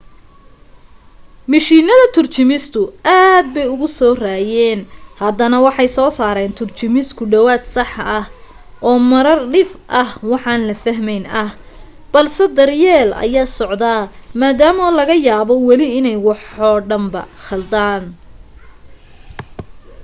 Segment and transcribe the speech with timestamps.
[1.51, 2.81] mishiinada turjumistu
[3.21, 4.79] aad bay uga soo reeyeen
[5.21, 8.25] haddana waxay soo saaraan turjumis ku dhawaad sax ah
[8.89, 9.69] oo marar dhif
[10.01, 11.51] ah waxaan la fahmayn ah
[12.13, 13.93] balse daryeel ayaa soo socda
[14.39, 18.03] maadaama laga yaabo weli inay waxoo dhanba khaldaan